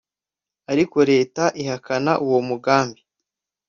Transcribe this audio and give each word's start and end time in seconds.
ariko 0.71 0.97
leta 1.11 1.43
ihakana 1.61 2.11
uwo 2.25 2.39
mugambi 2.49 3.01